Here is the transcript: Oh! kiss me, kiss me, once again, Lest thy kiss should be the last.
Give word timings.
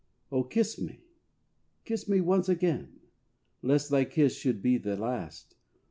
Oh! 0.31 0.41
kiss 0.43 0.81
me, 0.81 1.03
kiss 1.85 2.09
me, 2.09 2.21
once 2.21 2.49
again, 2.49 3.01
Lest 3.61 3.91
thy 3.91 4.03
kiss 4.03 4.35
should 4.35 4.59
be 4.59 4.79
the 4.79 4.95
last. 4.97 5.55